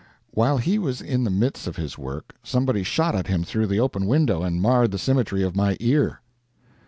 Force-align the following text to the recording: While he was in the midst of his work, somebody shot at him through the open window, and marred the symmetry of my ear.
While 0.31 0.57
he 0.57 0.79
was 0.79 0.99
in 0.99 1.25
the 1.25 1.29
midst 1.29 1.67
of 1.67 1.75
his 1.75 1.95
work, 1.95 2.33
somebody 2.41 2.81
shot 2.81 3.13
at 3.13 3.27
him 3.27 3.43
through 3.43 3.67
the 3.67 3.79
open 3.79 4.07
window, 4.07 4.41
and 4.41 4.59
marred 4.59 4.89
the 4.89 4.97
symmetry 4.97 5.43
of 5.43 5.55
my 5.55 5.77
ear. 5.79 6.21